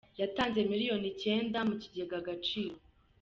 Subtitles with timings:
[0.21, 2.75] yatanze miliyoni icyenda mu kigega Agaciro